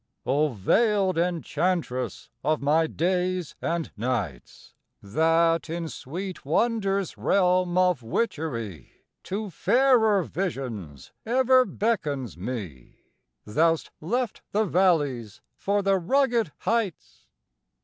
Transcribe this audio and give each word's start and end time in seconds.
O 0.25 0.47
veiled 0.53 1.19
enchantress 1.19 2.31
of 2.43 2.59
my 2.59 2.87
days 2.87 3.53
and 3.61 3.91
nights, 3.95 4.73
That 5.03 5.69
in 5.69 5.89
sweet 5.89 6.43
wonder's 6.43 7.19
realm 7.19 7.77
of 7.77 8.01
witchery 8.01 8.93
To 9.25 9.51
fairer 9.51 10.23
visions 10.23 11.11
ever 11.23 11.65
beckons 11.65 12.35
me, 12.35 12.95
Thou'st 13.45 13.91
left 14.01 14.41
the 14.53 14.65
valleys 14.65 15.39
for 15.55 15.83
the 15.83 15.99
rugged 15.99 16.51
heights! 16.61 17.27